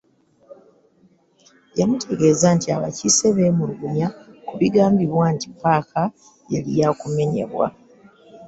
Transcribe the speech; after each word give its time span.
Yamutegeeza 1.79 2.47
nti 2.55 2.67
abakiise 2.75 3.25
beemulugunya 3.35 4.07
ku 4.47 4.53
bigambibwa 4.59 5.25
nti 5.35 5.47
ppaaka 5.53 6.01
yali 6.53 6.71
ya 6.79 6.89
kumenyebwa. 6.99 7.67